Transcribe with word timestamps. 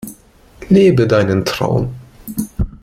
Lebe 0.69 1.05
deinen 1.05 1.45
Traum! 1.45 1.93